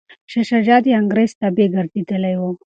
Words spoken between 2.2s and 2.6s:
و.